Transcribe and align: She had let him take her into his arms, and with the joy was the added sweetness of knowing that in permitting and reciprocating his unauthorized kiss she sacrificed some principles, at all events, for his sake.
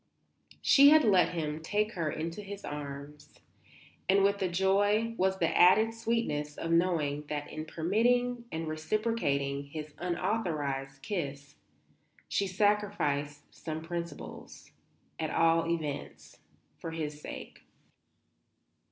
She 0.63 0.89
had 0.89 1.03
let 1.03 1.29
him 1.35 1.61
take 1.61 1.91
her 1.91 2.09
into 2.09 2.41
his 2.41 2.65
arms, 2.65 3.35
and 4.09 4.23
with 4.23 4.39
the 4.39 4.47
joy 4.49 5.13
was 5.15 5.37
the 5.37 5.55
added 5.55 5.93
sweetness 5.93 6.57
of 6.57 6.71
knowing 6.71 7.25
that 7.27 7.51
in 7.51 7.65
permitting 7.65 8.45
and 8.51 8.67
reciprocating 8.67 9.65
his 9.65 9.93
unauthorized 9.99 11.03
kiss 11.03 11.53
she 12.27 12.47
sacrificed 12.47 13.53
some 13.53 13.83
principles, 13.83 14.71
at 15.19 15.29
all 15.29 15.69
events, 15.69 16.39
for 16.79 16.89
his 16.89 17.21
sake. 17.21 17.61